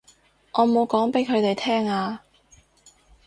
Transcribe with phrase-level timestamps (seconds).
[0.53, 2.23] 我冇講畀佢哋聽啊